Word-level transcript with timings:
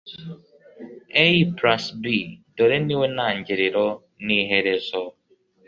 a+b) 1.25 2.05
dore 2.57 2.77
niwe 2.87 3.05
ntangiriro 3.15 3.85
n'iherezo 4.25 5.01